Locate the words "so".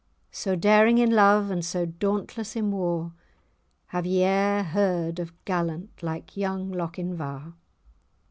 0.31-0.55, 1.63-1.85